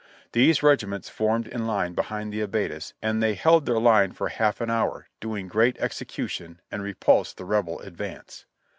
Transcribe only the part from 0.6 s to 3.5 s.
regiments formed in line behind the abattis and they